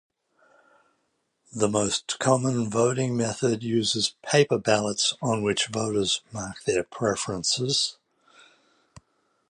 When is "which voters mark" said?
5.43-6.63